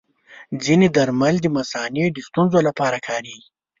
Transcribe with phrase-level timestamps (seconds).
[0.63, 3.47] ځینې درمل د مثانې د ستونزو لپاره کارېږي.